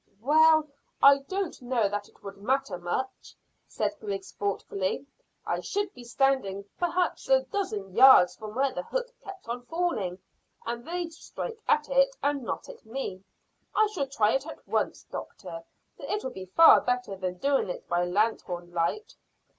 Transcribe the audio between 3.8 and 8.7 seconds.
Griggs thoughtfully. "I should be standing perhaps a dozen yards from